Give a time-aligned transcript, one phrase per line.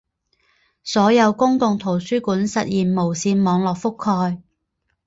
[0.83, 4.41] 所有公共图书馆实现无线网络覆盖。